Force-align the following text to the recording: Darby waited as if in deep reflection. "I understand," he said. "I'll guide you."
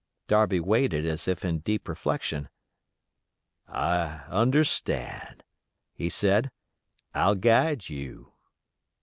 Darby 0.27 0.59
waited 0.59 1.05
as 1.05 1.27
if 1.27 1.45
in 1.45 1.59
deep 1.59 1.87
reflection. 1.87 2.49
"I 3.67 4.21
understand," 4.29 5.43
he 5.93 6.09
said. 6.09 6.49
"I'll 7.13 7.35
guide 7.35 7.87
you." 7.87 8.33